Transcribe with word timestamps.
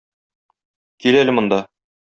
Кил 1.05 1.21
әле 1.23 1.39
монда. 1.41 1.65